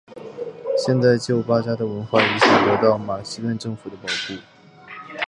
[0.83, 4.33] 现在旧巴扎的文化遗产得到马其顿政府的保护。